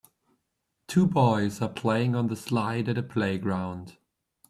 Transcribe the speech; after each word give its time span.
Two 0.87 1.05
boys 1.05 1.61
are 1.61 1.69
playing 1.69 2.15
on 2.15 2.25
the 2.25 2.35
slide 2.35 2.89
at 2.89 2.97
a 2.97 3.03
playground 3.03 3.97